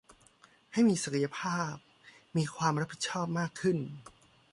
[0.73, 1.73] ให้มีศักยภาพ
[2.37, 3.77] มีความรับผิดชอบมากขึ้น